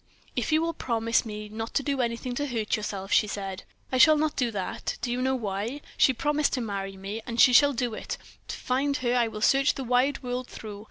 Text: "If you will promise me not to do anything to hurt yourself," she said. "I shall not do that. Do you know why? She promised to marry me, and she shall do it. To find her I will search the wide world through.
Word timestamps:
"If 0.35 0.51
you 0.51 0.63
will 0.63 0.73
promise 0.73 1.27
me 1.27 1.47
not 1.47 1.75
to 1.75 1.83
do 1.83 2.01
anything 2.01 2.33
to 2.33 2.47
hurt 2.47 2.75
yourself," 2.75 3.11
she 3.13 3.27
said. 3.27 3.61
"I 3.91 3.99
shall 3.99 4.17
not 4.17 4.35
do 4.35 4.49
that. 4.49 4.97
Do 5.03 5.11
you 5.11 5.21
know 5.21 5.35
why? 5.35 5.81
She 5.95 6.11
promised 6.11 6.53
to 6.53 6.61
marry 6.61 6.97
me, 6.97 7.21
and 7.27 7.39
she 7.39 7.53
shall 7.53 7.71
do 7.73 7.93
it. 7.93 8.17
To 8.47 8.57
find 8.57 8.97
her 9.05 9.13
I 9.15 9.27
will 9.27 9.41
search 9.41 9.75
the 9.75 9.83
wide 9.83 10.23
world 10.23 10.47
through. 10.47 10.79